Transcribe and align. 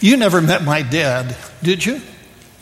You 0.00 0.16
never 0.16 0.40
met 0.40 0.62
my 0.62 0.82
dad, 0.82 1.36
did 1.62 1.84
you? 1.84 2.00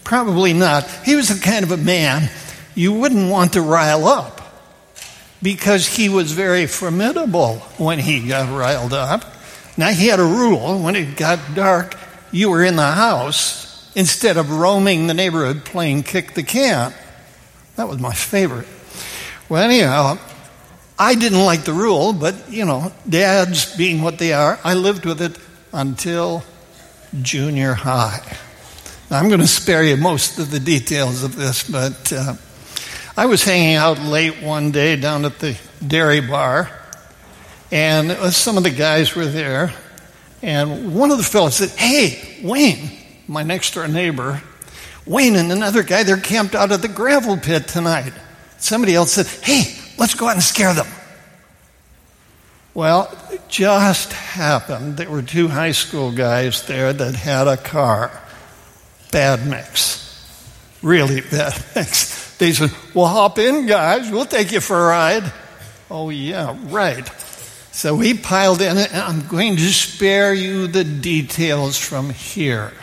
Probably 0.04 0.52
not. 0.52 0.88
He 1.04 1.16
was 1.16 1.28
the 1.28 1.40
kind 1.40 1.64
of 1.64 1.70
a 1.70 1.76
man 1.76 2.30
you 2.74 2.92
wouldn't 2.92 3.30
want 3.30 3.54
to 3.54 3.60
rile 3.60 4.06
up 4.06 4.40
because 5.42 5.86
he 5.86 6.08
was 6.08 6.32
very 6.32 6.66
formidable 6.66 7.56
when 7.78 7.98
he 7.98 8.26
got 8.26 8.48
riled 8.56 8.92
up. 8.92 9.24
Now, 9.76 9.90
he 9.90 10.06
had 10.06 10.20
a 10.20 10.24
rule 10.24 10.82
when 10.82 10.96
it 10.96 11.16
got 11.16 11.38
dark, 11.54 11.96
you 12.32 12.50
were 12.50 12.64
in 12.64 12.76
the 12.76 12.90
house 12.92 13.92
instead 13.94 14.36
of 14.36 14.50
roaming 14.50 15.06
the 15.06 15.14
neighborhood 15.14 15.64
playing 15.64 16.02
kick 16.02 16.34
the 16.34 16.42
can. 16.42 16.94
That 17.76 17.88
was 17.88 17.98
my 17.98 18.12
favorite. 18.12 18.66
Well, 19.48 19.62
anyhow, 19.62 20.18
I 20.98 21.14
didn't 21.14 21.44
like 21.44 21.64
the 21.64 21.72
rule, 21.72 22.12
but 22.12 22.50
you 22.50 22.64
know, 22.64 22.92
dads 23.08 23.76
being 23.76 24.02
what 24.02 24.18
they 24.18 24.32
are, 24.32 24.58
I 24.64 24.74
lived 24.74 25.04
with 25.04 25.20
it 25.20 25.38
until 25.72 26.42
junior 27.22 27.74
high. 27.74 28.36
I'm 29.10 29.28
going 29.28 29.40
to 29.40 29.46
spare 29.46 29.84
you 29.84 29.96
most 29.96 30.38
of 30.38 30.50
the 30.50 30.58
details 30.58 31.22
of 31.22 31.36
this, 31.36 31.68
but 31.68 32.12
uh, 32.12 32.34
I 33.16 33.26
was 33.26 33.44
hanging 33.44 33.76
out 33.76 34.00
late 34.00 34.42
one 34.42 34.72
day 34.72 34.96
down 34.96 35.24
at 35.24 35.38
the 35.38 35.58
dairy 35.86 36.20
bar, 36.20 36.70
and 37.70 38.10
some 38.32 38.56
of 38.56 38.62
the 38.62 38.70
guys 38.70 39.14
were 39.14 39.26
there, 39.26 39.72
and 40.42 40.94
one 40.94 41.10
of 41.10 41.18
the 41.18 41.24
fellows 41.24 41.56
said, 41.56 41.70
Hey, 41.70 42.40
Wayne, 42.42 42.90
my 43.28 43.42
next 43.42 43.74
door 43.74 43.86
neighbor, 43.86 44.42
Wayne 45.06 45.36
and 45.36 45.52
another 45.52 45.82
guy, 45.82 46.02
they're 46.02 46.16
camped 46.16 46.54
out 46.54 46.72
at 46.72 46.82
the 46.82 46.88
gravel 46.88 47.36
pit 47.36 47.68
tonight. 47.68 48.12
Somebody 48.58 48.94
else 48.94 49.12
said, 49.12 49.26
Hey, 49.26 49.78
let's 49.98 50.14
go 50.14 50.26
out 50.26 50.34
and 50.34 50.42
scare 50.42 50.74
them. 50.74 50.86
Well, 52.76 53.10
it 53.30 53.48
just 53.48 54.12
happened 54.12 54.98
there 54.98 55.08
were 55.08 55.22
two 55.22 55.48
high 55.48 55.72
school 55.72 56.12
guys 56.12 56.66
there 56.66 56.92
that 56.92 57.14
had 57.14 57.48
a 57.48 57.56
car. 57.56 58.10
Bad 59.10 59.46
mix. 59.46 60.22
Really 60.82 61.22
bad 61.22 61.54
mix. 61.74 62.36
They 62.36 62.52
said, 62.52 62.70
Well, 62.92 63.06
hop 63.06 63.38
in, 63.38 63.64
guys. 63.64 64.10
We'll 64.10 64.26
take 64.26 64.52
you 64.52 64.60
for 64.60 64.76
a 64.76 64.88
ride. 64.88 65.32
Oh, 65.90 66.10
yeah, 66.10 66.54
right. 66.64 67.08
So 67.72 67.96
we 67.96 68.12
piled 68.12 68.60
in, 68.60 68.76
and 68.76 68.94
I'm 68.94 69.26
going 69.26 69.56
to 69.56 69.72
spare 69.72 70.34
you 70.34 70.66
the 70.66 70.84
details 70.84 71.78
from 71.78 72.10
here. 72.10 72.74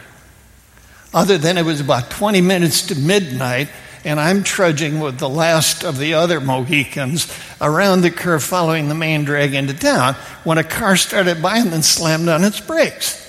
Other 1.13 1.37
than 1.37 1.59
it 1.59 1.65
was 1.65 1.81
about 1.81 2.09
20 2.09 2.41
minutes 2.41 2.87
to 2.87 2.95
midnight, 2.95 3.69
and 4.03 4.19
I'm 4.19 4.43
trudging 4.43 4.99
with 4.99 5.17
the 5.17 5.29
last 5.29 5.83
of 5.83 5.97
the 5.97 6.15
other 6.15 6.39
Mohicans 6.39 7.33
around 7.61 8.01
the 8.01 8.11
curve 8.11 8.43
following 8.43 8.89
the 8.89 8.95
main 8.95 9.23
drag 9.23 9.53
into 9.53 9.73
town 9.73 10.15
when 10.43 10.57
a 10.57 10.63
car 10.63 10.95
started 10.95 11.41
by 11.41 11.57
and 11.57 11.71
then 11.71 11.83
slammed 11.83 12.27
on 12.27 12.43
its 12.43 12.59
brakes. 12.59 13.19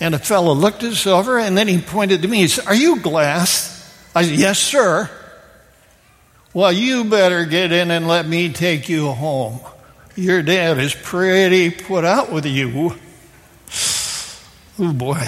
And 0.00 0.14
a 0.14 0.18
fellow 0.18 0.52
looked 0.52 0.82
us 0.82 1.06
over 1.06 1.38
and 1.38 1.56
then 1.56 1.68
he 1.68 1.80
pointed 1.80 2.22
to 2.22 2.28
me. 2.28 2.38
He 2.38 2.48
said, 2.48 2.66
Are 2.66 2.74
you 2.74 3.00
glass? 3.00 3.72
I 4.14 4.24
said, 4.24 4.38
Yes, 4.38 4.58
sir. 4.58 5.10
Well, 6.52 6.72
you 6.72 7.04
better 7.04 7.44
get 7.44 7.72
in 7.72 7.90
and 7.90 8.08
let 8.08 8.26
me 8.26 8.50
take 8.50 8.88
you 8.88 9.10
home. 9.10 9.60
Your 10.14 10.42
dad 10.42 10.78
is 10.78 10.94
pretty 10.94 11.70
put 11.70 12.04
out 12.04 12.32
with 12.32 12.46
you. 12.46 12.96
Oh 14.78 14.92
boy, 14.92 15.20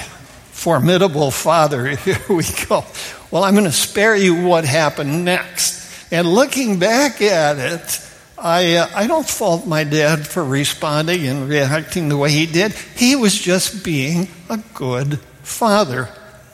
formidable 0.50 1.30
father. 1.30 1.88
Here 1.96 2.18
we 2.30 2.44
go. 2.68 2.84
Well, 3.30 3.44
I'm 3.44 3.54
going 3.54 3.64
to 3.64 3.72
spare 3.72 4.16
you 4.16 4.46
what 4.46 4.64
happened 4.64 5.24
next. 5.24 6.12
And 6.12 6.26
looking 6.26 6.78
back 6.78 7.20
at 7.20 7.58
it, 7.58 8.00
I, 8.38 8.76
uh, 8.76 8.88
I 8.94 9.06
don't 9.06 9.28
fault 9.28 9.66
my 9.66 9.84
dad 9.84 10.26
for 10.26 10.44
responding 10.44 11.26
and 11.26 11.48
reacting 11.48 12.08
the 12.08 12.16
way 12.16 12.30
he 12.30 12.46
did. 12.46 12.72
He 12.72 13.16
was 13.16 13.38
just 13.38 13.84
being 13.84 14.28
a 14.48 14.58
good 14.74 15.18
father. 15.42 16.08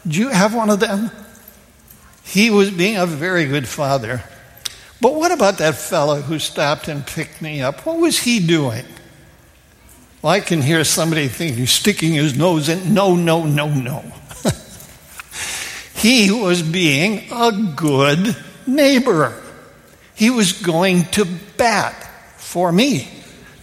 Do 0.06 0.18
you 0.18 0.28
have 0.28 0.54
one 0.54 0.70
of 0.70 0.80
them? 0.80 1.10
He 2.24 2.50
was 2.50 2.70
being 2.70 2.96
a 2.96 3.06
very 3.06 3.46
good 3.46 3.68
father. 3.68 4.24
But 5.00 5.14
what 5.14 5.30
about 5.30 5.58
that 5.58 5.74
fellow 5.74 6.22
who 6.22 6.38
stopped 6.38 6.88
and 6.88 7.06
picked 7.06 7.42
me 7.42 7.60
up? 7.60 7.84
What 7.84 7.98
was 7.98 8.18
he 8.18 8.44
doing? 8.44 8.84
Well, 10.22 10.32
I 10.32 10.40
can 10.40 10.62
hear 10.62 10.82
somebody 10.84 11.28
thinking, 11.28 11.66
sticking 11.66 12.14
his 12.14 12.36
nose 12.36 12.70
in. 12.70 12.94
No, 12.94 13.14
no, 13.14 13.44
no, 13.44 13.68
no. 13.68 14.02
He 16.04 16.30
was 16.30 16.60
being 16.60 17.32
a 17.32 17.72
good 17.74 18.36
neighbor. 18.66 19.32
He 20.14 20.28
was 20.28 20.52
going 20.52 21.04
to 21.12 21.24
bat 21.56 21.94
for 22.36 22.70
me 22.70 23.08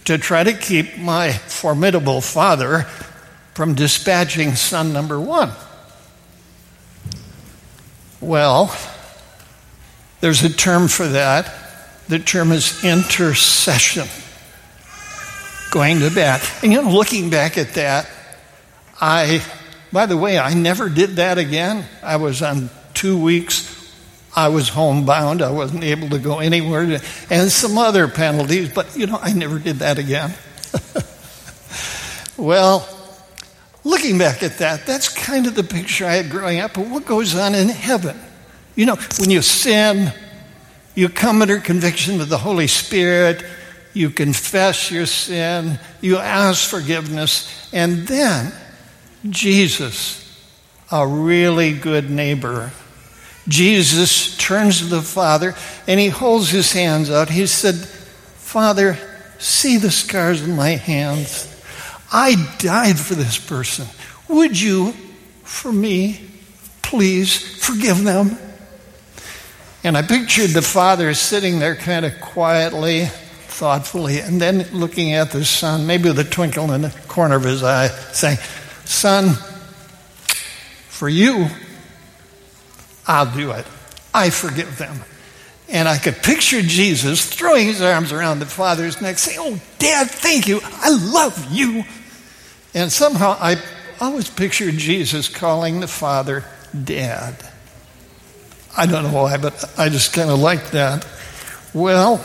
to 0.06 0.18
try 0.18 0.42
to 0.42 0.52
keep 0.52 0.98
my 0.98 1.30
formidable 1.30 2.20
father 2.20 2.80
from 3.54 3.76
dispatching 3.76 4.56
son 4.56 4.92
number 4.92 5.20
one. 5.20 5.52
Well, 8.20 8.76
there's 10.20 10.42
a 10.42 10.52
term 10.52 10.88
for 10.88 11.06
that. 11.06 11.54
The 12.08 12.18
term 12.18 12.50
is 12.50 12.84
intercession. 12.84 14.08
Going 15.70 16.00
to 16.00 16.10
bat. 16.10 16.44
And 16.64 16.72
you 16.72 16.82
know, 16.82 16.90
looking 16.90 17.30
back 17.30 17.56
at 17.56 17.74
that, 17.74 18.10
I, 19.00 19.44
by 19.92 20.06
the 20.06 20.16
way, 20.16 20.38
I 20.38 20.54
never 20.54 20.88
did 20.88 21.16
that 21.16 21.38
again. 21.38 21.84
I 22.02 22.16
was 22.16 22.42
on 22.42 22.70
two 22.94 23.18
weeks. 23.18 23.78
I 24.34 24.48
was 24.48 24.70
homebound. 24.70 25.42
I 25.42 25.50
wasn't 25.50 25.84
able 25.84 26.08
to 26.10 26.18
go 26.18 26.38
anywhere. 26.38 27.00
and 27.30 27.52
some 27.52 27.76
other 27.76 28.08
penalties, 28.08 28.72
but 28.72 28.96
you 28.96 29.06
know, 29.06 29.18
I 29.20 29.32
never 29.32 29.58
did 29.58 29.76
that 29.76 29.98
again. 29.98 30.32
well, 32.38 32.88
looking 33.84 34.16
back 34.16 34.42
at 34.42 34.58
that, 34.58 34.86
that's 34.86 35.10
kind 35.10 35.46
of 35.46 35.54
the 35.54 35.64
picture 35.64 36.06
I 36.06 36.14
had 36.14 36.30
growing 36.30 36.60
up. 36.60 36.74
But 36.74 36.88
what 36.88 37.04
goes 37.04 37.34
on 37.34 37.54
in 37.54 37.68
heaven? 37.68 38.18
You 38.74 38.86
know, 38.86 38.96
when 39.18 39.28
you 39.28 39.42
sin, 39.42 40.12
you 40.94 41.10
come 41.10 41.42
under 41.42 41.58
conviction 41.58 42.20
of 42.22 42.30
the 42.30 42.38
Holy 42.38 42.66
Spirit, 42.66 43.44
you 43.92 44.08
confess 44.08 44.90
your 44.90 45.04
sin, 45.04 45.78
you 46.00 46.16
ask 46.16 46.70
forgiveness, 46.70 47.68
and 47.74 48.06
then 48.08 48.54
Jesus, 49.28 50.18
a 50.90 51.06
really 51.06 51.72
good 51.72 52.10
neighbor, 52.10 52.72
Jesus 53.48 54.36
turns 54.36 54.80
to 54.80 54.84
the 54.86 55.02
Father 55.02 55.54
and 55.86 55.98
he 55.98 56.08
holds 56.08 56.50
his 56.50 56.72
hands 56.72 57.10
out. 57.10 57.28
He 57.28 57.46
said, 57.46 57.74
Father, 57.74 58.96
see 59.38 59.78
the 59.78 59.90
scars 59.90 60.42
in 60.42 60.54
my 60.54 60.70
hands. 60.70 61.48
I 62.12 62.36
died 62.58 62.98
for 62.98 63.14
this 63.14 63.38
person. 63.38 63.86
Would 64.28 64.60
you, 64.60 64.92
for 65.42 65.72
me, 65.72 66.20
please 66.82 67.36
forgive 67.64 68.04
them? 68.04 68.36
And 69.84 69.96
I 69.96 70.02
pictured 70.02 70.50
the 70.50 70.62
father 70.62 71.12
sitting 71.14 71.58
there 71.58 71.74
kind 71.74 72.06
of 72.06 72.20
quietly, 72.20 73.06
thoughtfully, 73.06 74.20
and 74.20 74.40
then 74.40 74.68
looking 74.72 75.14
at 75.14 75.32
the 75.32 75.44
son, 75.44 75.86
maybe 75.86 76.08
with 76.08 76.20
a 76.20 76.24
twinkle 76.24 76.70
in 76.72 76.82
the 76.82 76.94
corner 77.08 77.36
of 77.36 77.42
his 77.42 77.64
eye, 77.64 77.88
saying, 78.12 78.38
Son, 78.92 79.30
for 80.88 81.08
you, 81.08 81.48
I'll 83.06 83.34
do 83.34 83.50
it. 83.52 83.66
I 84.14 84.30
forgive 84.30 84.78
them. 84.78 85.00
And 85.68 85.88
I 85.88 85.96
could 85.96 86.16
picture 86.22 86.60
Jesus 86.60 87.24
throwing 87.24 87.66
his 87.66 87.80
arms 87.80 88.12
around 88.12 88.40
the 88.40 88.46
father's 88.46 89.00
neck, 89.00 89.18
saying, 89.18 89.38
Oh, 89.40 89.60
Dad, 89.78 90.10
thank 90.10 90.46
you. 90.46 90.60
I 90.62 90.90
love 90.90 91.48
you. 91.50 91.84
And 92.74 92.92
somehow 92.92 93.36
I 93.40 93.56
always 94.00 94.28
pictured 94.28 94.76
Jesus 94.76 95.28
calling 95.28 95.80
the 95.80 95.88
father 95.88 96.44
Dad. 96.84 97.34
I 98.76 98.86
don't 98.86 99.04
know 99.04 99.22
why, 99.22 99.36
but 99.38 99.64
I 99.78 99.88
just 99.88 100.12
kind 100.12 100.30
of 100.30 100.38
like 100.38 100.70
that. 100.72 101.06
Well, 101.72 102.22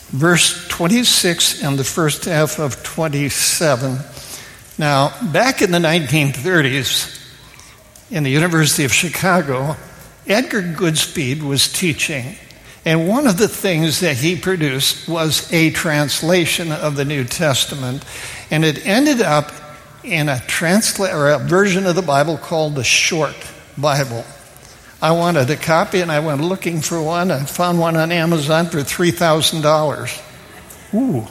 verse 0.09 0.67
26 0.67 1.63
and 1.63 1.77
the 1.77 1.83
first 1.83 2.25
half 2.25 2.59
of 2.59 2.83
27. 2.83 3.97
Now, 4.77 5.13
back 5.31 5.61
in 5.61 5.71
the 5.71 5.79
1930s, 5.79 7.15
in 8.11 8.23
the 8.23 8.31
University 8.31 8.85
of 8.85 8.93
Chicago, 8.93 9.75
Edgar 10.27 10.61
Goodspeed 10.61 11.43
was 11.43 11.71
teaching. 11.71 12.35
And 12.85 13.07
one 13.07 13.27
of 13.27 13.37
the 13.37 13.47
things 13.47 13.99
that 13.99 14.17
he 14.17 14.35
produced 14.35 15.07
was 15.07 15.51
a 15.53 15.69
translation 15.71 16.71
of 16.71 16.95
the 16.95 17.05
New 17.05 17.23
Testament. 17.23 18.03
And 18.49 18.63
it 18.65 18.85
ended 18.85 19.21
up 19.21 19.51
in 20.03 20.29
a, 20.29 20.35
transla- 20.35 21.13
or 21.13 21.29
a 21.29 21.39
version 21.39 21.85
of 21.85 21.95
the 21.95 22.01
Bible 22.01 22.37
called 22.37 22.75
the 22.75 22.83
Short 22.83 23.35
Bible. 23.77 24.25
I 25.01 25.11
wanted 25.11 25.49
a 25.49 25.55
copy 25.55 26.01
and 26.01 26.11
I 26.11 26.19
went 26.19 26.41
looking 26.41 26.81
for 26.81 27.01
one. 27.01 27.31
I 27.31 27.45
found 27.45 27.79
one 27.79 27.95
on 27.95 28.11
Amazon 28.11 28.65
for 28.65 28.79
$3,000. 28.79 30.93
Ooh, 30.93 31.25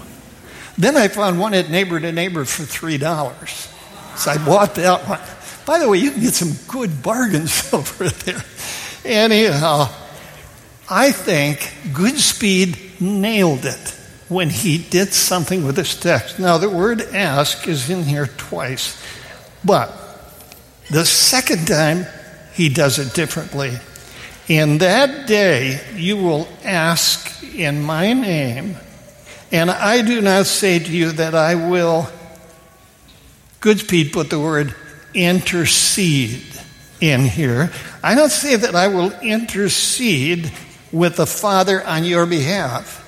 then 0.78 0.96
I 0.96 1.08
found 1.08 1.38
one 1.38 1.54
at 1.54 1.68
Neighbor 1.68 2.00
to 2.00 2.12
Neighbor 2.12 2.44
for 2.44 2.62
$3. 2.62 4.16
So 4.16 4.30
I 4.30 4.38
bought 4.38 4.74
that 4.76 5.06
one. 5.06 5.20
By 5.66 5.80
the 5.80 5.88
way, 5.88 5.98
you 5.98 6.12
can 6.12 6.22
get 6.22 6.34
some 6.34 6.52
good 6.66 7.02
bargains 7.02 7.72
over 7.74 8.08
there. 8.08 8.42
Anyhow, 9.04 9.90
I 10.88 11.12
think 11.12 11.58
Goodspeed 11.94 13.00
nailed 13.00 13.66
it 13.66 13.94
when 14.28 14.48
he 14.48 14.78
did 14.78 15.12
something 15.12 15.64
with 15.64 15.76
this 15.76 15.98
text. 15.98 16.38
Now, 16.38 16.58
the 16.58 16.70
word 16.70 17.02
ask 17.02 17.68
is 17.68 17.90
in 17.90 18.04
here 18.04 18.26
twice, 18.26 19.02
but 19.64 19.92
the 20.90 21.04
second 21.04 21.66
time 21.66 22.06
he 22.58 22.68
does 22.68 22.98
it 22.98 23.14
differently. 23.14 23.72
In 24.48 24.78
that 24.78 25.28
day, 25.28 25.80
you 25.94 26.16
will 26.16 26.48
ask 26.64 27.44
in 27.54 27.80
my 27.80 28.12
name. 28.12 28.76
And 29.52 29.70
I 29.70 30.02
do 30.02 30.20
not 30.20 30.46
say 30.46 30.80
to 30.80 30.90
you 30.90 31.12
that 31.12 31.36
I 31.36 31.54
will, 31.54 32.08
Goodspeed 33.60 34.12
put 34.12 34.28
the 34.30 34.40
word 34.40 34.74
intercede 35.14 36.42
in 37.00 37.26
here. 37.26 37.70
I 38.02 38.16
don't 38.16 38.28
say 38.28 38.56
that 38.56 38.74
I 38.74 38.88
will 38.88 39.12
intercede 39.20 40.50
with 40.90 41.14
the 41.14 41.26
Father 41.26 41.80
on 41.86 42.02
your 42.02 42.26
behalf. 42.26 43.04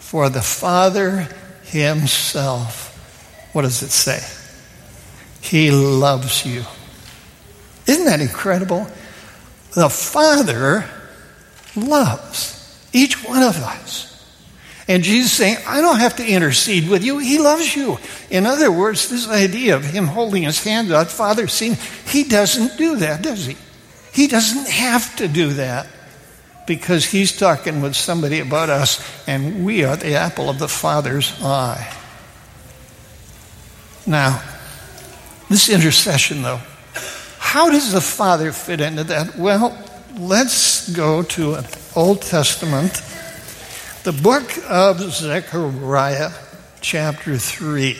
For 0.00 0.28
the 0.28 0.42
Father 0.42 1.28
Himself, 1.64 2.92
what 3.54 3.62
does 3.62 3.82
it 3.82 3.90
say? 3.90 4.20
He 5.40 5.70
loves 5.70 6.44
you. 6.44 6.64
Isn't 7.86 8.06
that 8.06 8.20
incredible? 8.20 8.86
The 9.72 9.88
Father 9.88 10.84
loves 11.76 12.88
each 12.92 13.24
one 13.24 13.42
of 13.42 13.56
us. 13.56 14.12
And 14.88 15.02
Jesus 15.02 15.32
saying, 15.32 15.56
I 15.66 15.80
don't 15.80 15.98
have 15.98 16.16
to 16.16 16.26
intercede 16.26 16.88
with 16.88 17.04
you. 17.04 17.18
He 17.18 17.38
loves 17.38 17.74
you. 17.74 17.98
In 18.30 18.46
other 18.46 18.70
words, 18.70 19.08
this 19.08 19.28
idea 19.28 19.74
of 19.74 19.84
him 19.84 20.06
holding 20.06 20.44
his 20.44 20.62
hand 20.62 20.92
out, 20.92 21.08
Father 21.08 21.48
seeing, 21.48 21.76
he 22.06 22.24
doesn't 22.24 22.78
do 22.78 22.96
that, 22.96 23.22
does 23.22 23.46
he? 23.46 23.56
He 24.12 24.28
doesn't 24.28 24.68
have 24.68 25.16
to 25.16 25.28
do 25.28 25.54
that 25.54 25.88
because 26.66 27.04
he's 27.04 27.36
talking 27.36 27.82
with 27.82 27.94
somebody 27.94 28.40
about 28.40 28.70
us, 28.70 29.04
and 29.26 29.64
we 29.64 29.84
are 29.84 29.96
the 29.96 30.14
apple 30.14 30.48
of 30.48 30.58
the 30.58 30.68
Father's 30.68 31.32
eye. 31.42 31.92
Now, 34.06 34.42
this 35.48 35.68
intercession, 35.68 36.42
though, 36.42 36.60
how 37.46 37.70
does 37.70 37.92
the 37.92 38.00
Father 38.00 38.50
fit 38.50 38.80
into 38.80 39.04
that? 39.04 39.36
Well, 39.36 39.78
let's 40.18 40.90
go 40.90 41.22
to 41.22 41.54
an 41.54 41.64
Old 41.94 42.20
Testament 42.20 43.00
the 44.02 44.12
book 44.12 44.52
of 44.68 44.98
Zechariah, 44.98 46.32
chapter 46.80 47.38
3. 47.38 47.96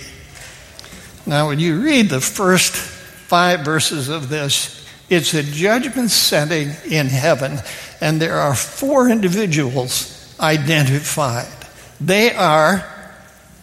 Now, 1.27 1.49
when 1.49 1.61
you 1.61 1.81
read 1.81 2.11
the 2.11 2.21
first 2.21 2.75
five 2.75 3.65
verses 3.65 4.09
of 4.09 4.29
this, 4.29 4.85
it's 5.09 5.33
a 5.33 5.45
judgment 5.45 6.11
setting 6.11 6.73
in 6.91 7.07
heaven, 7.07 7.59
and 8.01 8.21
there 8.21 8.39
are 8.39 8.55
four 8.55 9.09
individuals 9.09 10.37
identified. 10.41 11.53
They 12.01 12.33
are 12.33 12.85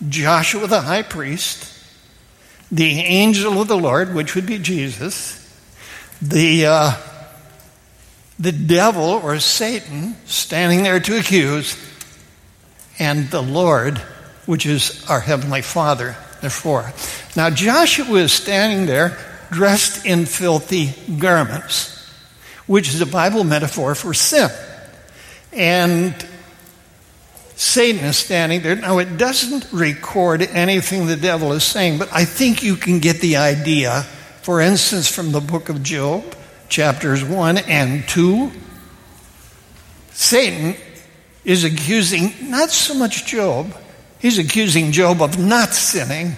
Joshua 0.07 0.68
the 0.68 0.81
high 0.81 1.03
priest, 1.03 1.69
the 2.71 3.01
angel 3.01 3.62
of 3.62 3.68
the 3.68 3.77
Lord, 3.77 4.13
which 4.15 4.33
would 4.33 4.45
be 4.45 4.59
Jesus, 4.59 5.43
the, 6.21 6.65
uh, 6.65 6.94
the 8.39 8.51
devil 8.51 9.04
or 9.04 9.39
Satan 9.39 10.15
standing 10.25 10.83
there 10.83 11.00
to 11.00 11.19
accuse, 11.19 11.77
and 13.00 13.30
the 13.30 13.42
Lord, 13.42 13.98
which 14.45 14.65
is 14.65 15.06
our 15.10 15.19
Heavenly 15.19 15.62
Father, 15.62 16.15
therefore. 16.42 16.94
Now, 17.36 17.50
Joshua 17.50 18.19
is 18.19 18.31
standing 18.31 18.86
there 18.86 19.18
dressed 19.51 20.06
in 20.06 20.25
filthy 20.25 20.94
garments, 21.18 21.89
which 22.68 22.89
is 22.89 23.01
a 23.01 23.06
Bible 23.06 23.44
metaphor 23.44 23.95
for 23.95 24.13
sin. 24.13 24.50
And 25.51 26.16
Satan 27.56 28.04
is 28.06 28.18
standing 28.18 28.62
there. 28.62 28.75
Now, 28.75 28.98
it 28.98 29.18
doesn't 29.18 29.71
record 29.71 30.42
anything 30.42 31.06
the 31.06 31.16
devil 31.16 31.54
is 31.54 31.63
saying, 31.63 32.00
but 32.00 32.12
I 32.12 32.25
think 32.25 32.63
you 32.63 32.75
can 32.75 33.00
get 33.00 33.21
the 33.21 33.38
idea. 33.38 34.06
For 34.44 34.59
instance, 34.59 35.07
from 35.07 35.31
the 35.31 35.40
book 35.40 35.69
of 35.69 35.81
Job, 35.83 36.35
chapters 36.68 37.23
1 37.23 37.59
and 37.59 38.06
2, 38.09 38.52
Satan 40.12 40.76
is 41.45 41.64
accusing 41.64 42.33
not 42.50 42.69
so 42.69 42.94
much 42.94 43.26
Job, 43.26 43.73
he's 44.19 44.38
accusing 44.38 44.92
Job 44.92 45.21
of 45.21 45.40
not 45.40 45.73
sinning, 45.73 46.35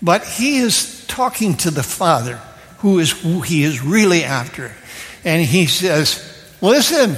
but 0.00 0.24
he 0.24 0.58
is 0.58 1.04
talking 1.08 1.56
to 1.56 1.72
the 1.72 1.82
Father, 1.82 2.36
who 2.78 3.00
is 3.00 3.10
who 3.10 3.40
he 3.40 3.64
is 3.64 3.82
really 3.82 4.22
after. 4.22 4.70
And 5.24 5.44
he 5.44 5.66
says, 5.66 6.24
Listen, 6.60 7.16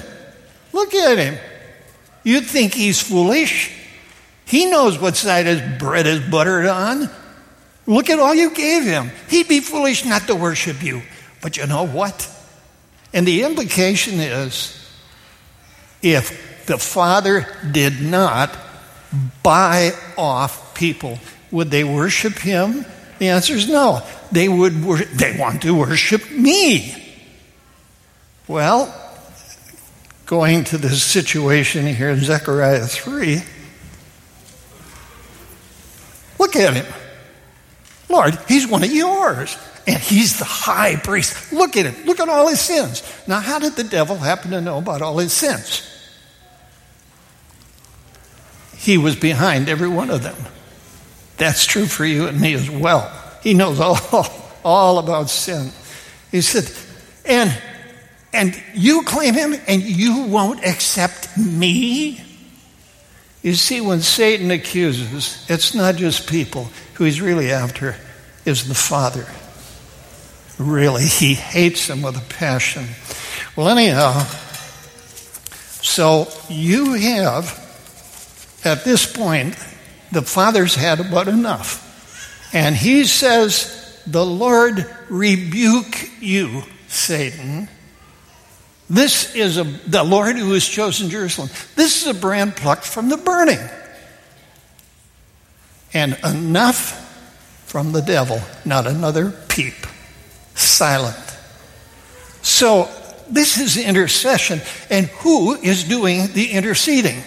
look 0.73 0.95
at 0.95 1.19
him. 1.19 1.39
You'd 2.25 2.47
think 2.47 2.73
he's 2.73 3.03
foolish. 3.03 3.71
He 4.47 4.71
knows 4.71 4.99
what 4.99 5.15
side 5.15 5.45
his 5.45 5.79
bread 5.79 6.07
is 6.07 6.21
buttered 6.21 6.67
on. 6.67 7.11
Look 7.87 8.11
at 8.11 8.19
all 8.19 8.35
you 8.35 8.55
gave 8.55 8.85
him. 8.85 9.11
He'd 9.29 9.49
be 9.49 9.61
foolish 9.61 10.05
not 10.05 10.27
to 10.29 10.35
worship 10.35 10.83
you. 10.83 11.03
But 11.41 11.57
you 11.57 11.67
know 11.67 11.87
what? 11.87 12.29
And 13.13 13.27
the 13.27 13.43
implication 13.43 14.21
is 14.21 14.79
if 16.01 16.65
the 16.67 16.79
Father 16.79 17.47
did 17.71 18.01
not 18.01 18.57
buy 19.43 19.93
off 20.17 20.75
people. 20.75 21.19
Would 21.51 21.71
they 21.71 21.85
worship 21.85 22.39
him? 22.39 22.87
The 23.19 23.29
answer 23.29 23.55
is 23.55 23.69
no. 23.69 24.03
They 24.31 24.49
would 24.49 24.83
wor- 24.85 24.99
they 24.99 25.37
want 25.39 25.63
to 25.63 25.75
worship 25.75 26.31
me. 26.31 26.99
Well, 28.49 28.95
going 30.27 30.65
to 30.65 30.79
this 30.79 31.03
situation 31.03 31.87
here 31.87 32.11
in 32.11 32.21
Zechariah 32.21 32.87
3, 32.87 33.43
look 36.39 36.57
at 36.57 36.75
him. 36.75 36.87
Lord, 38.13 38.39
he's 38.47 38.67
one 38.67 38.85
of 38.85 38.93
yours. 38.93 39.57
And 39.85 40.01
he's 40.01 40.39
the 40.39 40.45
high 40.45 40.95
priest. 40.95 41.53
Look 41.53 41.77
at 41.77 41.87
him. 41.87 42.07
Look 42.07 42.21
at 42.21 42.29
all 42.29 42.47
his 42.47 42.61
sins. 42.61 43.03
Now, 43.27 43.41
how 43.41 43.59
did 43.59 43.75
the 43.75 43.83
devil 43.83 44.17
happen 44.17 44.53
to 44.53 44.61
know 44.61 44.79
about 44.79 45.03
all 45.03 45.19
his 45.19 45.33
sins? 45.33 45.89
He 48.77 48.99
was 48.99 49.17
behind 49.17 49.69
every 49.69 49.89
one 49.89 50.11
of 50.11 50.23
them. 50.23 50.37
That's 51.37 51.67
true 51.67 51.87
for 51.87 52.05
you 52.05 52.29
and 52.29 52.41
me 52.41 52.53
as 52.55 52.71
well. 52.71 53.11
He 53.43 53.55
knows 53.55 53.81
all, 53.81 53.99
all 54.65 54.99
about 54.99 55.31
sin. 55.31 55.73
He 56.31 56.43
said, 56.43 56.71
and, 57.25 57.57
and 58.33 58.61
you 58.75 59.03
claim 59.03 59.35
him 59.35 59.55
and 59.67 59.83
you 59.83 60.25
won't 60.25 60.65
accept 60.65 61.37
me? 61.37 62.23
You 63.43 63.55
see, 63.55 63.81
when 63.81 64.01
Satan 64.01 64.53
accuses, 64.53 65.45
it's 65.49 65.75
not 65.75 65.97
just 65.97 66.29
people. 66.29 66.69
Who 67.03 67.07
he's 67.07 67.21
really 67.21 67.51
after 67.51 67.97
is 68.45 68.69
the 68.69 68.77
Father. 68.77 69.27
Really, 70.57 71.05
he 71.05 71.35
hates 71.35 71.91
him 71.91 72.01
with 72.01 72.17
a 72.17 72.33
passion. 72.33 72.87
Well, 73.57 73.69
anyhow, 73.69 74.21
so 75.81 76.29
you 76.49 76.93
have, 76.93 77.59
at 78.63 78.85
this 78.85 79.05
point, 79.13 79.57
the 80.13 80.23
Father's 80.23 80.77
had 80.77 81.01
about 81.01 81.27
enough. 81.27 82.55
And 82.55 82.77
he 82.77 83.03
says, 83.03 84.01
The 84.07 84.25
Lord 84.25 84.89
rebuke 85.09 86.09
you, 86.21 86.63
Satan. 86.87 87.69
This 88.89 89.35
is 89.35 89.59
a, 89.59 89.65
the 89.65 90.05
Lord 90.05 90.37
who 90.37 90.53
has 90.53 90.65
chosen 90.65 91.11
Jerusalem. 91.11 91.49
This 91.75 92.03
is 92.03 92.17
a 92.17 92.21
brand 92.21 92.55
plucked 92.55 92.85
from 92.85 93.09
the 93.09 93.17
burning. 93.17 93.59
And 95.95 96.19
enough 96.25 96.99
from 97.67 97.93
the 97.93 98.01
devil, 98.01 98.41
not 98.65 98.87
another 98.87 99.31
peep. 99.49 99.75
Silent. 100.55 101.17
So, 102.43 102.91
this 103.31 103.59
is 103.59 103.77
intercession. 103.77 104.61
And 104.91 105.07
who 105.07 105.55
is 105.55 105.85
doing 105.85 106.29
the 106.33 106.51
interceding? 106.51 107.23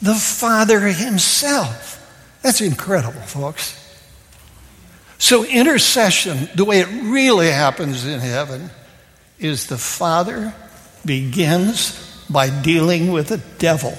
The 0.00 0.14
Father 0.14 0.80
Himself. 0.80 1.98
That's 2.42 2.60
incredible, 2.60 3.20
folks. 3.20 3.78
So, 5.18 5.44
intercession, 5.44 6.48
the 6.54 6.64
way 6.64 6.80
it 6.80 6.88
really 6.88 7.48
happens 7.48 8.04
in 8.04 8.20
heaven, 8.20 8.70
is 9.38 9.66
the 9.66 9.78
Father 9.78 10.54
begins 11.04 12.24
by 12.28 12.50
dealing 12.62 13.12
with 13.12 13.28
the 13.28 13.42
devil. 13.58 13.96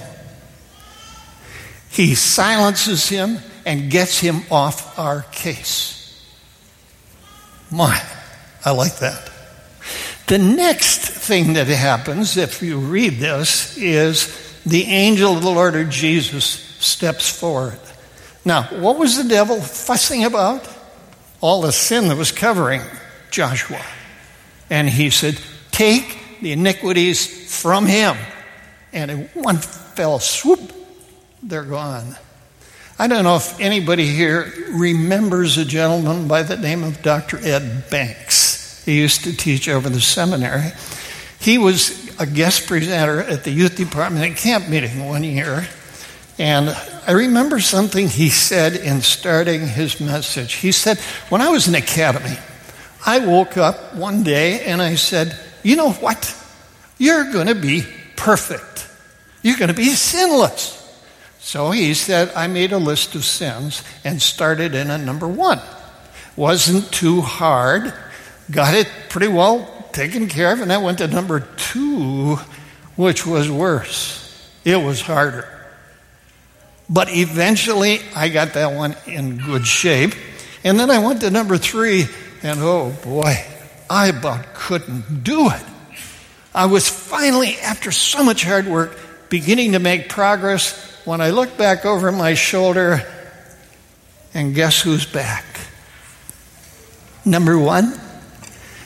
He 1.94 2.16
silences 2.16 3.08
him 3.08 3.38
and 3.66 3.92
gets 3.92 4.20
him 4.20 4.42
off 4.50 4.98
our 4.98 5.22
case. 5.32 6.20
My, 7.70 8.02
I 8.66 8.72
like 8.72 8.98
that. 8.98 9.32
The 10.26 10.40
next 10.40 11.02
thing 11.02 11.54
that 11.54 11.68
happens, 11.68 12.36
if 12.36 12.64
you 12.64 12.80
read 12.80 13.20
this, 13.20 13.78
is 13.78 14.60
the 14.66 14.86
angel 14.86 15.38
of 15.38 15.44
the 15.44 15.52
Lord 15.52 15.76
or 15.76 15.84
Jesus 15.84 16.46
steps 16.80 17.30
forward. 17.30 17.80
Now, 18.44 18.64
what 18.64 18.98
was 18.98 19.22
the 19.22 19.30
devil 19.30 19.62
fussing 19.62 20.26
about? 20.26 20.68
All 21.42 21.62
the 21.62 21.72
sin 21.72 22.08
that 22.08 22.18
was 22.18 22.32
covering 22.32 22.82
Joshua. 23.30 23.86
And 24.72 24.90
he 24.90 25.12
said, 25.12 25.40
Take 25.70 26.40
the 26.42 26.54
iniquities 26.54 27.62
from 27.62 27.86
him. 27.86 28.18
And 28.92 29.12
in 29.12 29.20
one 29.34 29.58
fell 29.58 30.20
swoop, 30.20 30.72
they're 31.44 31.64
gone. 31.64 32.16
I 32.98 33.08
don't 33.08 33.24
know 33.24 33.36
if 33.36 33.60
anybody 33.60 34.06
here 34.06 34.54
remembers 34.70 35.58
a 35.58 35.66
gentleman 35.66 36.28
by 36.28 36.44
the 36.44 36.56
name 36.56 36.84
of 36.84 37.02
Dr. 37.02 37.38
Ed 37.38 37.90
Banks. 37.90 38.84
He 38.86 38.98
used 38.98 39.24
to 39.24 39.36
teach 39.36 39.68
over 39.68 39.90
the 39.90 40.00
seminary. 40.00 40.72
He 41.40 41.58
was 41.58 42.16
a 42.20 42.26
guest 42.26 42.68
presenter 42.68 43.22
at 43.22 43.44
the 43.44 43.52
youth 43.52 43.76
department 43.76 44.32
at 44.32 44.38
camp 44.38 44.70
meeting 44.70 45.06
one 45.06 45.24
year. 45.24 45.68
And 46.38 46.70
I 47.08 47.12
remember 47.12 47.60
something 47.60 48.08
he 48.08 48.30
said 48.30 48.76
in 48.76 49.02
starting 49.02 49.68
his 49.68 50.00
message. 50.00 50.54
He 50.54 50.72
said, 50.72 51.00
When 51.30 51.42
I 51.42 51.50
was 51.50 51.68
in 51.68 51.76
academy, 51.76 52.38
I 53.06 53.26
woke 53.26 53.58
up 53.58 53.96
one 53.96 54.24
day 54.24 54.64
and 54.66 54.82
I 54.82 54.96
said, 54.96 55.38
You 55.64 55.76
know 55.76 55.92
what? 55.92 56.36
You're 56.98 57.32
going 57.32 57.48
to 57.48 57.56
be 57.56 57.84
perfect. 58.16 58.88
You're 59.42 59.58
going 59.58 59.70
to 59.70 59.76
be 59.76 59.90
sinless. 59.90 60.83
So 61.44 61.72
he 61.72 61.94
said, 61.94 62.32
I 62.36 62.48
made 62.48 62.72
a 62.72 62.78
list 62.78 63.16
of 63.16 63.26
sins 63.26 63.84
and 64.06 64.22
started 64.22 64.74
in 64.74 64.90
at 64.90 65.02
number 65.02 65.28
one. 65.28 65.60
Wasn't 66.38 66.90
too 66.92 67.20
hard. 67.20 67.94
Got 68.50 68.74
it 68.74 68.88
pretty 69.10 69.28
well 69.28 69.68
taken 69.92 70.30
care 70.30 70.54
of. 70.54 70.62
And 70.62 70.72
I 70.72 70.78
went 70.78 71.00
to 71.00 71.08
number 71.08 71.42
two, 71.58 72.38
which 72.96 73.28
was 73.28 73.52
worse. 73.52 74.50
It 74.64 74.78
was 74.78 75.02
harder. 75.02 75.48
But 76.90 77.10
eventually, 77.14 78.00
I 78.16 78.30
got 78.30 78.54
that 78.54 78.74
one 78.74 78.96
in 79.06 79.38
good 79.38 79.68
shape. 79.68 80.14
And 80.64 80.80
then 80.80 80.90
I 80.90 81.06
went 81.06 81.20
to 81.22 81.30
number 81.30 81.58
three, 81.58 82.06
and 82.42 82.62
oh 82.62 82.96
boy, 83.04 83.36
I 83.90 84.08
about 84.08 84.54
couldn't 84.54 85.26
do 85.26 85.50
it. 85.50 85.64
I 86.56 86.68
was 86.68 86.88
finally, 86.88 87.58
after 87.60 87.92
so 87.92 88.24
much 88.24 88.46
hard 88.46 88.66
work, 88.66 88.98
beginning 89.30 89.74
to 89.74 89.80
make 89.80 90.08
progress 90.08 90.93
when 91.06 91.22
I 91.22 91.32
looked 91.32 91.58
back 91.58 91.86
over 91.86 92.12
my 92.12 92.34
shoulder, 92.34 93.02
and 94.34 94.56
guess 94.56 94.82
who's 94.82 95.06
back? 95.06 95.46
Number 97.26 97.58
one. 97.58 98.00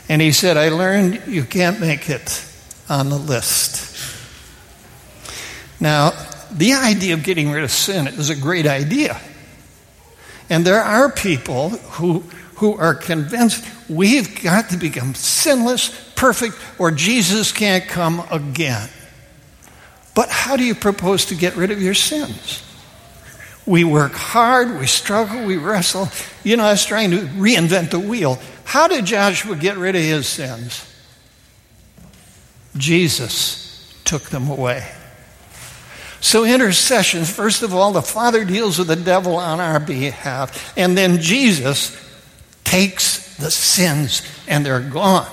And 0.09 0.21
he 0.21 0.31
said, 0.31 0.57
I 0.57 0.69
learned 0.69 1.23
you 1.27 1.43
can't 1.43 1.81
make 1.81 2.09
it 2.09 2.45
on 2.89 3.09
the 3.09 3.17
list. 3.17 3.83
Now, 5.79 6.11
the 6.51 6.73
idea 6.73 7.13
of 7.13 7.23
getting 7.23 7.51
rid 7.51 7.63
of 7.63 7.71
sin 7.71 8.07
is 8.07 8.29
a 8.29 8.35
great 8.35 8.65
idea. 8.65 9.19
And 10.49 10.65
there 10.65 10.81
are 10.81 11.11
people 11.11 11.69
who, 11.69 12.19
who 12.55 12.77
are 12.77 12.95
convinced 12.95 13.65
we've 13.89 14.41
got 14.41 14.69
to 14.69 14.77
become 14.77 15.13
sinless, 15.13 15.89
perfect, 16.15 16.55
or 16.79 16.91
Jesus 16.91 17.51
can't 17.51 17.85
come 17.87 18.23
again. 18.31 18.89
But 20.17 20.29
how 20.29 20.57
do 20.57 20.63
you 20.63 20.73
propose 20.73 21.25
to 21.25 21.35
get 21.35 21.55
rid 21.55 21.69
of 21.69 21.79
your 21.79 21.93
sins? 21.93 22.63
We 23.67 23.83
work 23.83 24.13
hard, 24.13 24.79
we 24.79 24.87
struggle, 24.87 25.45
we 25.45 25.57
wrestle. 25.57 26.09
You 26.43 26.57
know, 26.57 26.63
I 26.63 26.71
was 26.71 26.83
trying 26.83 27.11
to 27.11 27.17
reinvent 27.17 27.91
the 27.91 27.99
wheel. 27.99 28.39
How 28.63 28.87
did 28.87 29.05
Joshua 29.05 29.55
get 29.55 29.77
rid 29.77 29.95
of 29.95 30.01
his 30.01 30.25
sins? 30.25 30.91
Jesus 32.77 33.93
took 34.05 34.23
them 34.23 34.49
away. 34.49 34.89
So, 36.19 36.45
intercession, 36.45 37.23
first 37.23 37.61
of 37.61 37.75
all, 37.75 37.91
the 37.91 38.01
Father 38.01 38.43
deals 38.43 38.79
with 38.79 38.87
the 38.87 38.95
devil 38.95 39.35
on 39.35 39.59
our 39.59 39.79
behalf, 39.79 40.75
and 40.75 40.97
then 40.97 41.21
Jesus 41.21 41.95
takes 42.63 43.37
the 43.37 43.51
sins 43.51 44.23
and 44.47 44.65
they're 44.65 44.79
gone. 44.79 45.29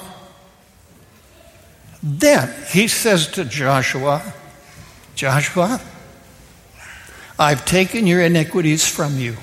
Then 2.03 2.53
he 2.69 2.87
says 2.87 3.29
to 3.29 3.47
Joshua, 3.47 4.35
Joshua, 5.15 5.81
I've 7.39 7.65
taken 7.65 8.07
your 8.07 8.21
iniquities 8.21 8.87
from 8.87 9.19
you, 9.19 9.37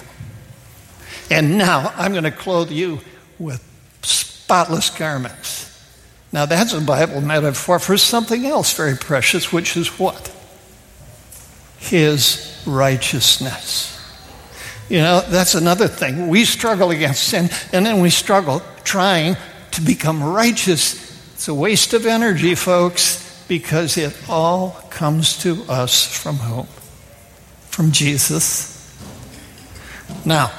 and 1.30 1.58
now 1.58 1.94
I'm 1.96 2.12
going 2.12 2.24
to 2.24 2.32
clothe 2.32 2.72
you 2.72 3.00
with 3.40 3.63
spotless 4.01 4.90
garments. 4.90 5.68
Now, 6.34 6.46
that's 6.46 6.74
a 6.74 6.82
Bible 6.82 7.22
metaphor 7.22 7.80
for 7.80 7.98
something 7.98 8.46
else 8.46 8.74
very 8.74 8.96
precious, 8.96 9.51
which 9.51 9.75
is 9.75 10.00
what? 10.00 10.32
his 11.82 12.62
righteousness. 12.66 13.88
You 14.88 15.00
know, 15.00 15.22
that's 15.22 15.56
another 15.56 15.88
thing. 15.88 16.28
We 16.28 16.46
struggle 16.46 16.92
against 16.92 17.24
sin, 17.24 17.50
and 17.74 17.86
then 17.86 18.01
we 18.01 18.10
struggle 18.10 18.62
trying 18.84 19.36
to 19.72 19.82
become 19.82 20.24
righteous. 20.24 20.96
It's 21.34 21.48
a 21.48 21.54
waste 21.54 21.94
of 21.94 22.06
energy, 22.06 22.56
folks, 22.56 23.21
because 23.51 23.98
it 23.98 24.15
all 24.29 24.70
comes 24.89 25.39
to 25.39 25.62
us 25.63 26.05
from 26.05 26.38
whom? 26.38 26.65
From 27.70 27.91
Jesus. 27.91 28.98
Now, 30.24 30.53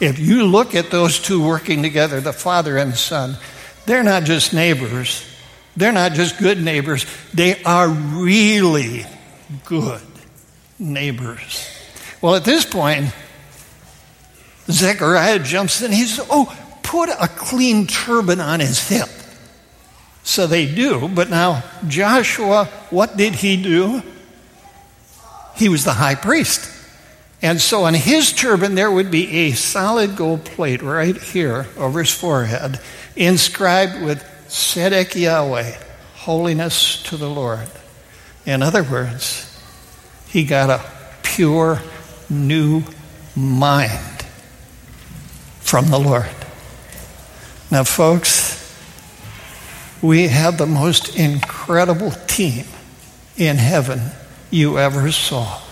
if 0.00 0.18
you 0.18 0.46
look 0.46 0.74
at 0.74 0.90
those 0.90 1.20
two 1.20 1.46
working 1.46 1.82
together, 1.82 2.22
the 2.22 2.32
Father 2.32 2.78
and 2.78 2.94
the 2.94 2.96
Son, 2.96 3.36
they're 3.84 4.02
not 4.02 4.24
just 4.24 4.54
neighbors. 4.54 5.22
They're 5.76 5.92
not 5.92 6.14
just 6.14 6.38
good 6.38 6.62
neighbors. 6.62 7.04
They 7.34 7.62
are 7.62 7.90
really 7.90 9.04
good 9.66 10.00
neighbors. 10.78 11.68
Well, 12.22 12.36
at 12.36 12.44
this 12.44 12.64
point, 12.64 13.12
Zechariah 14.70 15.40
jumps 15.40 15.82
in. 15.82 15.92
He 15.92 16.06
says, 16.06 16.26
Oh, 16.30 16.56
put 16.82 17.10
a 17.10 17.28
clean 17.28 17.86
turban 17.86 18.40
on 18.40 18.60
his 18.60 18.88
hip. 18.88 19.10
So 20.24 20.46
they 20.46 20.66
do, 20.66 21.08
but 21.08 21.28
now 21.28 21.62
Joshua, 21.86 22.64
what 22.90 23.16
did 23.16 23.36
he 23.36 23.62
do? 23.62 24.02
He 25.54 25.68
was 25.68 25.84
the 25.84 25.92
high 25.92 26.14
priest. 26.14 26.70
And 27.42 27.60
so 27.60 27.84
on 27.84 27.92
his 27.92 28.32
turban, 28.32 28.74
there 28.74 28.90
would 28.90 29.10
be 29.10 29.30
a 29.30 29.52
solid 29.52 30.16
gold 30.16 30.46
plate 30.46 30.80
right 30.80 31.16
here 31.16 31.66
over 31.76 32.00
his 32.00 32.10
forehead, 32.10 32.80
inscribed 33.14 34.02
with 34.02 34.24
Tzedek 34.48 35.14
Yahweh, 35.14 35.76
holiness 36.14 37.02
to 37.02 37.18
the 37.18 37.28
Lord. 37.28 37.68
In 38.46 38.62
other 38.62 38.82
words, 38.82 39.50
he 40.28 40.44
got 40.44 40.70
a 40.70 40.82
pure 41.22 41.80
new 42.30 42.82
mind 43.36 44.24
from 45.60 45.88
the 45.88 45.98
Lord. 45.98 46.30
Now, 47.70 47.84
folks, 47.84 48.53
we 50.04 50.28
have 50.28 50.58
the 50.58 50.66
most 50.66 51.16
incredible 51.16 52.10
team 52.10 52.66
in 53.38 53.56
heaven 53.56 53.98
you 54.50 54.78
ever 54.78 55.10
saw, 55.10 55.62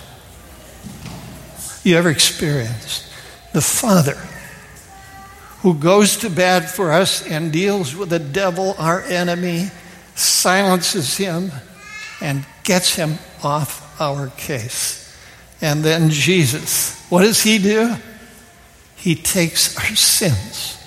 you 1.85 1.99
ever 1.99 2.09
experienced. 2.09 3.12
The 3.53 3.61
Father 3.61 4.17
who 5.61 5.75
goes 5.75 6.17
to 6.17 6.31
bat 6.31 6.71
for 6.71 6.93
us 6.93 7.27
and 7.27 7.53
deals 7.53 7.95
with 7.95 8.09
the 8.09 8.19
devil, 8.19 8.75
our 8.79 9.03
enemy, 9.03 9.67
silences 10.15 11.15
him, 11.19 11.53
and 12.23 12.47
gets 12.65 12.95
him 12.95 13.19
off 13.45 14.01
our 14.01 14.29
case. 14.29 15.15
And 15.61 15.85
then 15.85 16.09
Jesus, 16.09 16.99
what 17.11 17.21
does 17.21 17.43
he 17.43 17.59
do? 17.59 17.97
He 18.97 19.15
takes 19.15 19.77
our 19.77 19.95
sins 19.95 20.79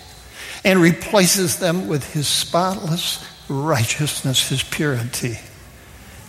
and 0.63 0.81
replaces 0.81 1.59
them 1.59 1.87
with 1.87 2.11
his 2.11 2.27
spotless 2.27 3.23
righteousness, 3.49 4.49
his 4.49 4.63
purity. 4.63 5.39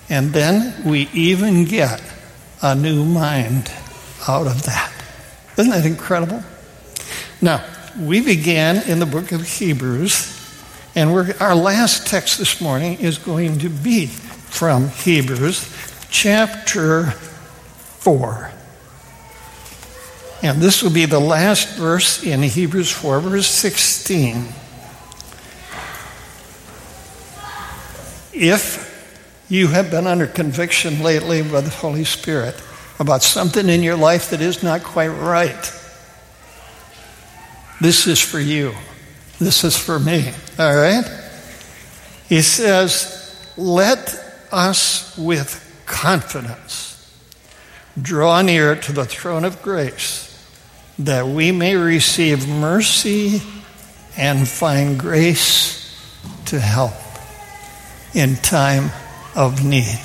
And 0.09 0.33
then 0.33 0.85
we 0.85 1.09
even 1.13 1.65
get 1.65 2.03
a 2.63 2.75
new 2.75 3.05
mind 3.05 3.71
out 4.29 4.47
of 4.47 4.63
that. 4.65 4.93
Isn't 5.59 5.71
that 5.71 5.87
incredible? 5.87 6.43
Now, 7.41 7.65
we 7.99 8.21
began 8.21 8.89
in 8.89 8.99
the 8.99 9.07
book 9.07 9.33
of 9.33 9.43
Hebrews, 9.43 10.33
and 10.95 11.11
our 11.41 11.55
last 11.55 12.07
text 12.07 12.39
this 12.39 12.61
morning 12.61 12.99
is 13.01 13.19
going 13.19 13.59
to 13.61 13.69
be 13.69 14.07
from 14.07 14.89
Hebrews 14.89 15.69
chapter 16.11 17.11
4. 17.11 18.53
And 20.43 20.61
this 20.61 20.83
will 20.83 20.93
be 20.93 21.07
the 21.07 21.21
last 21.21 21.77
verse 21.77 22.23
in 22.23 22.43
Hebrews 22.43 22.91
4, 22.91 23.21
verse 23.21 23.49
16. 23.49 24.47
If 28.39 29.47
you 29.49 29.69
have 29.69 29.91
been 29.91 30.07
under 30.07 30.27
conviction 30.27 31.03
lately 31.03 31.41
by 31.41 31.63
the 31.63 31.71
Holy 31.71 32.05
Spirit 32.05 32.63
about 33.01 33.23
something 33.23 33.69
in 33.71 33.83
your 33.83 33.97
life 33.97 34.29
that 34.29 34.43
is 34.43 34.63
not 34.63 34.83
quite 34.83 35.09
right, 35.09 35.73
this 37.81 38.07
is 38.07 38.21
for 38.21 38.39
you. 38.39 38.75
This 39.39 39.65
is 39.65 39.75
for 39.75 39.99
me. 39.99 40.33
All 40.59 40.77
right? 40.77 41.05
He 42.29 42.43
says, 42.43 43.55
Let 43.57 44.15
us 44.53 45.17
with 45.17 45.83
confidence 45.87 46.93
draw 48.01 48.43
near 48.43 48.77
to 48.77 48.93
the 48.93 49.07
throne 49.07 49.47
of 49.47 49.63
grace 49.63 50.25
that 50.99 51.27
we 51.27 51.53
may 51.53 51.75
receive 51.75 52.47
mercy 52.47 53.41
and 54.19 54.47
find 54.47 54.99
grace 54.99 55.75
to 56.45 56.61
help 56.61 56.93
in 58.15 58.37
time 58.37 58.91
of 59.35 59.65
need. 59.65 60.01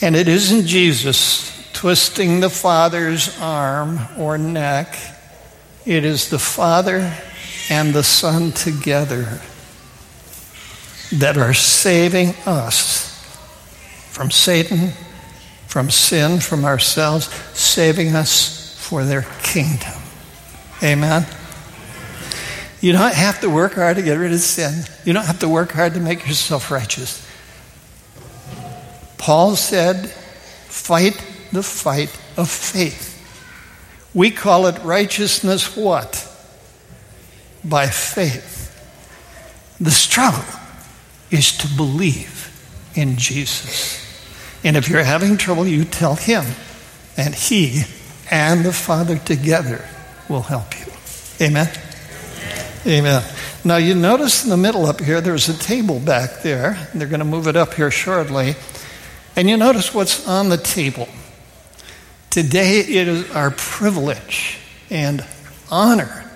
And 0.00 0.14
it 0.14 0.28
isn't 0.28 0.66
Jesus 0.66 1.48
twisting 1.72 2.40
the 2.40 2.50
Father's 2.50 3.36
arm 3.40 4.00
or 4.18 4.38
neck. 4.38 4.96
It 5.84 6.04
is 6.04 6.28
the 6.28 6.38
Father 6.38 7.14
and 7.70 7.92
the 7.92 8.02
Son 8.02 8.52
together 8.52 9.40
that 11.12 11.36
are 11.36 11.54
saving 11.54 12.34
us 12.46 13.08
from 14.10 14.30
Satan, 14.30 14.90
from 15.66 15.90
sin, 15.90 16.40
from 16.40 16.64
ourselves, 16.64 17.26
saving 17.54 18.14
us 18.14 18.76
for 18.78 19.04
their 19.04 19.22
kingdom. 19.42 19.94
Amen. 20.82 21.26
You 22.80 22.92
don't 22.92 23.14
have 23.14 23.40
to 23.40 23.50
work 23.50 23.74
hard 23.74 23.96
to 23.96 24.02
get 24.02 24.14
rid 24.14 24.32
of 24.32 24.40
sin. 24.40 24.84
You 25.04 25.12
don't 25.12 25.26
have 25.26 25.40
to 25.40 25.48
work 25.48 25.72
hard 25.72 25.94
to 25.94 26.00
make 26.00 26.26
yourself 26.26 26.70
righteous. 26.70 27.26
Paul 29.16 29.56
said, 29.56 30.08
fight 30.08 31.22
the 31.52 31.62
fight 31.62 32.16
of 32.36 32.48
faith. 32.48 33.14
We 34.14 34.30
call 34.30 34.66
it 34.66 34.82
righteousness 34.84 35.76
what? 35.76 36.24
By 37.64 37.88
faith. 37.88 38.56
The 39.80 39.90
struggle 39.90 40.44
is 41.30 41.56
to 41.58 41.68
believe 41.76 42.46
in 42.94 43.16
Jesus. 43.16 44.04
And 44.64 44.76
if 44.76 44.88
you're 44.88 45.04
having 45.04 45.36
trouble, 45.36 45.66
you 45.66 45.84
tell 45.84 46.14
him, 46.14 46.44
and 47.16 47.34
he 47.34 47.82
and 48.30 48.64
the 48.64 48.72
Father 48.72 49.18
together 49.18 49.84
will 50.28 50.42
help 50.42 50.78
you. 50.78 50.92
Amen? 51.40 51.70
Amen. 52.88 53.22
Now, 53.64 53.76
you 53.76 53.94
notice 53.94 54.44
in 54.44 54.50
the 54.50 54.56
middle 54.56 54.86
up 54.86 55.00
here, 55.00 55.20
there's 55.20 55.50
a 55.50 55.58
table 55.58 56.00
back 56.00 56.40
there. 56.40 56.88
They're 56.94 57.06
going 57.06 57.18
to 57.18 57.26
move 57.26 57.46
it 57.46 57.54
up 57.54 57.74
here 57.74 57.90
shortly. 57.90 58.54
And 59.36 59.46
you 59.46 59.58
notice 59.58 59.92
what's 59.92 60.26
on 60.26 60.48
the 60.48 60.56
table. 60.56 61.06
Today, 62.30 62.78
it 62.80 63.06
is 63.06 63.30
our 63.32 63.50
privilege 63.50 64.58
and 64.88 65.22
honor 65.70 66.30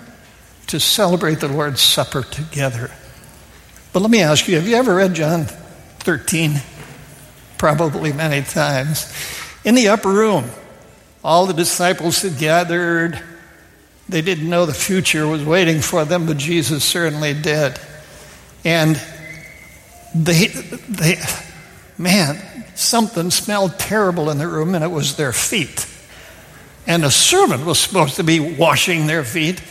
to 0.67 0.79
celebrate 0.79 1.39
the 1.39 1.47
Lord's 1.47 1.81
Supper 1.81 2.21
together. 2.21 2.91
But 3.91 4.03
let 4.03 4.11
me 4.11 4.21
ask 4.21 4.47
you 4.47 4.55
have 4.55 4.67
you 4.67 4.75
ever 4.75 4.93
read 4.93 5.15
John 5.15 5.45
13? 5.45 6.61
Probably 7.57 8.13
many 8.13 8.45
times. 8.45 9.11
In 9.65 9.73
the 9.73 9.87
upper 9.87 10.09
room, 10.09 10.45
all 11.23 11.47
the 11.47 11.53
disciples 11.53 12.21
had 12.21 12.37
gathered. 12.37 13.19
They 14.09 14.21
didn't 14.21 14.49
know 14.49 14.65
the 14.65 14.73
future 14.73 15.27
was 15.27 15.43
waiting 15.43 15.81
for 15.81 16.05
them, 16.05 16.25
but 16.25 16.37
Jesus 16.37 16.83
certainly 16.83 17.33
did. 17.33 17.79
And 18.65 19.01
they, 20.13 20.47
they, 20.47 21.17
man, 21.97 22.65
something 22.75 23.31
smelled 23.31 23.79
terrible 23.79 24.29
in 24.29 24.37
the 24.37 24.47
room, 24.47 24.75
and 24.75 24.83
it 24.83 24.91
was 24.91 25.15
their 25.15 25.33
feet. 25.33 25.87
And 26.85 27.05
a 27.05 27.11
servant 27.11 27.65
was 27.65 27.79
supposed 27.79 28.17
to 28.17 28.23
be 28.23 28.39
washing 28.39 29.07
their 29.07 29.23
feet, 29.23 29.61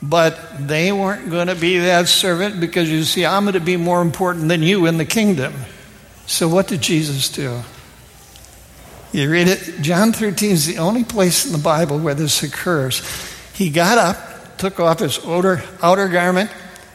but 0.00 0.38
they 0.58 0.92
weren't 0.92 1.30
going 1.30 1.48
to 1.48 1.54
be 1.54 1.78
that 1.78 2.08
servant 2.08 2.60
because 2.60 2.88
you 2.88 3.02
see, 3.02 3.26
I'm 3.26 3.44
going 3.44 3.54
to 3.54 3.60
be 3.60 3.76
more 3.76 4.00
important 4.00 4.48
than 4.48 4.62
you 4.62 4.86
in 4.86 4.96
the 4.96 5.04
kingdom. 5.04 5.52
So, 6.26 6.48
what 6.48 6.68
did 6.68 6.80
Jesus 6.80 7.28
do? 7.28 7.62
You 9.12 9.30
read 9.30 9.48
it, 9.48 9.82
John 9.82 10.12
13 10.12 10.50
is 10.52 10.66
the 10.66 10.78
only 10.78 11.04
place 11.04 11.44
in 11.44 11.52
the 11.52 11.58
Bible 11.58 11.98
where 11.98 12.14
this 12.14 12.42
occurs. 12.42 13.02
He 13.54 13.70
got 13.70 13.98
up, 13.98 14.56
took 14.58 14.80
off 14.80 15.00
his 15.00 15.24
outer, 15.24 15.62
outer 15.82 16.08
garment, 16.08 16.50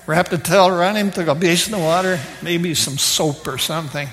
wrapped 0.06 0.34
a 0.34 0.38
towel 0.38 0.70
around 0.70 0.96
him, 0.96 1.12
took 1.12 1.28
a 1.28 1.36
basin 1.36 1.74
of 1.76 1.82
water, 1.82 2.20
maybe 2.41 2.74
some 2.74 2.98
soap 2.98 3.48
or 3.48 3.58
something, 3.58 4.08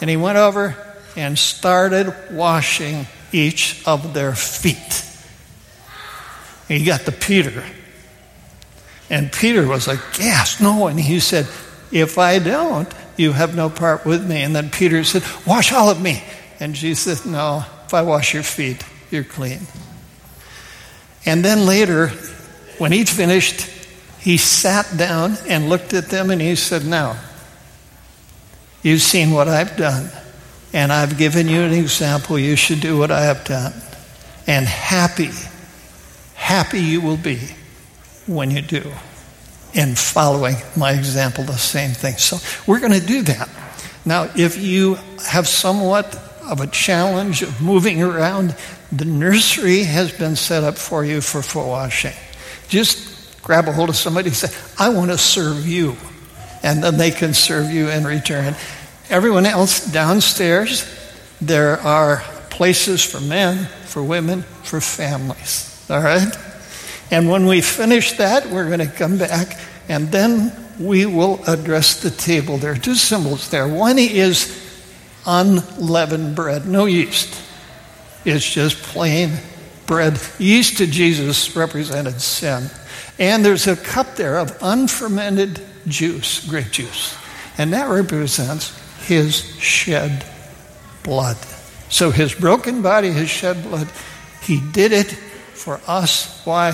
and 0.00 0.10
he 0.10 0.16
went 0.16 0.38
over 0.38 0.76
and 1.16 1.38
started 1.38 2.14
washing 2.30 3.06
each 3.32 3.86
of 3.86 4.14
their 4.14 4.34
feet. 4.34 5.04
And 6.68 6.78
He 6.78 6.84
got 6.84 7.00
to 7.02 7.12
Peter. 7.12 7.64
And 9.10 9.30
Peter 9.30 9.66
was 9.66 9.86
Yes, 10.18 10.60
no. 10.60 10.86
And 10.86 10.98
he 10.98 11.20
said, 11.20 11.46
If 11.92 12.18
I 12.18 12.38
don't, 12.38 12.92
you 13.16 13.32
have 13.32 13.54
no 13.54 13.68
part 13.68 14.04
with 14.04 14.26
me. 14.26 14.42
And 14.42 14.56
then 14.56 14.70
Peter 14.70 15.04
said, 15.04 15.22
Wash 15.46 15.72
all 15.72 15.90
of 15.90 16.00
me. 16.00 16.22
And 16.58 16.74
Jesus 16.74 17.20
said, 17.20 17.30
No, 17.30 17.64
if 17.84 17.92
I 17.92 18.02
wash 18.02 18.32
your 18.32 18.42
feet, 18.42 18.82
you're 19.10 19.24
clean. 19.24 19.60
And 21.26 21.44
then 21.44 21.66
later, 21.66 22.08
when 22.78 22.92
he'd 22.92 23.08
finished, 23.08 23.62
he 24.20 24.36
sat 24.36 24.96
down 24.96 25.36
and 25.48 25.68
looked 25.68 25.94
at 25.94 26.08
them 26.08 26.30
and 26.30 26.40
he 26.40 26.56
said, 26.56 26.84
Now, 26.84 27.18
you've 28.82 29.02
seen 29.02 29.30
what 29.30 29.48
I've 29.48 29.76
done. 29.76 30.10
And 30.72 30.92
I've 30.92 31.16
given 31.16 31.48
you 31.48 31.62
an 31.62 31.72
example. 31.72 32.38
You 32.38 32.56
should 32.56 32.80
do 32.80 32.98
what 32.98 33.10
I 33.10 33.22
have 33.22 33.44
done. 33.44 33.72
And 34.46 34.66
happy, 34.66 35.30
happy 36.34 36.80
you 36.80 37.00
will 37.00 37.16
be 37.16 37.38
when 38.26 38.50
you 38.50 38.60
do 38.60 38.92
in 39.74 39.94
following 39.94 40.56
my 40.76 40.92
example, 40.92 41.44
the 41.44 41.56
same 41.56 41.90
thing. 41.90 42.16
So 42.16 42.38
we're 42.66 42.80
going 42.80 42.98
to 42.98 43.04
do 43.04 43.22
that. 43.22 43.48
Now, 44.04 44.30
if 44.36 44.56
you 44.56 44.96
have 45.28 45.48
somewhat 45.48 46.33
of 46.48 46.60
a 46.60 46.66
challenge 46.66 47.42
of 47.42 47.60
moving 47.60 48.02
around, 48.02 48.56
the 48.92 49.04
nursery 49.04 49.84
has 49.84 50.16
been 50.16 50.36
set 50.36 50.62
up 50.62 50.76
for 50.76 51.04
you 51.04 51.20
for 51.20 51.42
foot 51.42 51.66
washing. 51.66 52.14
Just 52.68 53.42
grab 53.42 53.68
a 53.68 53.72
hold 53.72 53.88
of 53.88 53.96
somebody 53.96 54.28
and 54.28 54.36
say, 54.36 54.48
I 54.78 54.88
want 54.90 55.10
to 55.10 55.18
serve 55.18 55.66
you. 55.66 55.96
And 56.62 56.82
then 56.82 56.96
they 56.96 57.10
can 57.10 57.34
serve 57.34 57.70
you 57.70 57.90
in 57.90 58.04
return. 58.04 58.54
Everyone 59.10 59.44
else 59.46 59.84
downstairs, 59.84 60.88
there 61.40 61.78
are 61.80 62.22
places 62.50 63.04
for 63.04 63.20
men, 63.20 63.66
for 63.86 64.02
women, 64.02 64.42
for 64.62 64.80
families. 64.80 65.84
All 65.90 66.00
right? 66.00 66.34
And 67.10 67.28
when 67.28 67.46
we 67.46 67.60
finish 67.60 68.12
that, 68.14 68.48
we're 68.48 68.66
going 68.66 68.80
to 68.80 68.86
come 68.86 69.18
back 69.18 69.58
and 69.88 70.10
then 70.10 70.52
we 70.78 71.06
will 71.06 71.44
address 71.46 72.00
the 72.02 72.10
table. 72.10 72.56
There 72.56 72.72
are 72.72 72.76
two 72.76 72.94
symbols 72.94 73.50
there. 73.50 73.68
One 73.68 73.98
is 73.98 74.63
unleavened 75.26 76.34
bread, 76.36 76.66
no 76.66 76.86
yeast. 76.86 77.40
It's 78.24 78.48
just 78.48 78.76
plain 78.82 79.32
bread. 79.86 80.18
Yeast 80.38 80.78
to 80.78 80.86
Jesus 80.86 81.54
represented 81.54 82.20
sin. 82.20 82.70
And 83.18 83.44
there's 83.44 83.66
a 83.66 83.76
cup 83.76 84.16
there 84.16 84.38
of 84.38 84.56
unfermented 84.60 85.60
juice, 85.86 86.46
grape 86.48 86.70
juice. 86.70 87.16
And 87.58 87.72
that 87.72 87.88
represents 87.88 88.76
his 89.06 89.44
shed 89.58 90.24
blood. 91.02 91.36
So 91.88 92.10
his 92.10 92.34
broken 92.34 92.82
body, 92.82 93.10
his 93.10 93.30
shed 93.30 93.62
blood, 93.62 93.88
he 94.42 94.60
did 94.72 94.92
it 94.92 95.06
for 95.06 95.80
us. 95.86 96.42
Why? 96.44 96.72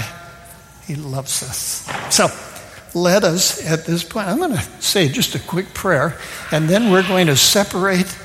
He 0.87 0.95
loves 0.95 1.43
us. 1.43 1.87
So 2.15 2.29
let 2.95 3.25
us, 3.25 3.65
at 3.67 3.85
this 3.85 4.03
point, 4.03 4.29
I'm 4.29 4.39
going 4.39 4.55
to 4.55 4.63
say 4.81 5.09
just 5.09 5.35
a 5.35 5.39
quick 5.39 5.75
prayer, 5.75 6.17
and 6.51 6.69
then 6.69 6.91
we're 6.91 7.07
going 7.07 7.27
to 7.27 7.37
separate 7.37 8.17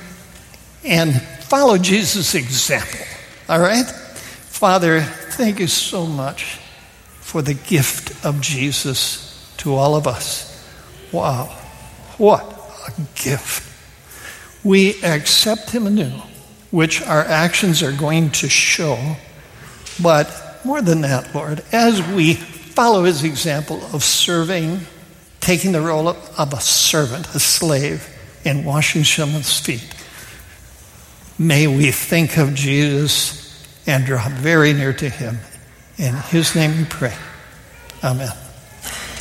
and 0.85 1.21
follow 1.21 1.77
Jesus' 1.77 2.35
example. 2.35 3.05
All 3.49 3.59
right? 3.59 3.85
Father, 3.85 5.01
thank 5.01 5.59
you 5.59 5.67
so 5.67 6.05
much 6.05 6.59
for 7.19 7.41
the 7.41 7.53
gift 7.53 8.25
of 8.25 8.39
Jesus 8.39 9.53
to 9.57 9.75
all 9.75 9.95
of 9.95 10.07
us. 10.07 10.51
Wow, 11.11 11.45
what 12.17 12.43
a 12.87 12.91
gift. 13.15 13.63
We 14.63 15.01
accept 15.03 15.71
him 15.71 15.87
anew, 15.87 16.11
which 16.71 17.01
our 17.01 17.21
actions 17.21 17.83
are 17.83 17.91
going 17.91 18.31
to 18.31 18.49
show. 18.49 19.15
But 20.01 20.59
more 20.65 20.81
than 20.81 21.01
that, 21.01 21.33
Lord, 21.33 21.63
as 21.71 22.01
we 22.01 22.33
follow 22.35 23.03
his 23.03 23.23
example 23.23 23.81
of 23.93 24.03
serving, 24.03 24.81
taking 25.39 25.71
the 25.71 25.81
role 25.81 26.09
of 26.09 26.53
a 26.53 26.59
servant, 26.59 27.33
a 27.35 27.39
slave, 27.39 28.09
and 28.43 28.65
washing 28.65 29.03
someone's 29.03 29.59
feet, 29.59 29.94
may 31.37 31.67
we 31.67 31.91
think 31.91 32.37
of 32.37 32.53
Jesus 32.53 33.63
and 33.87 34.05
draw 34.05 34.27
very 34.29 34.73
near 34.73 34.93
to 34.93 35.09
him. 35.09 35.37
In 35.97 36.15
his 36.15 36.55
name 36.55 36.77
we 36.77 36.85
pray. 36.85 37.15
Amen. 38.03 38.44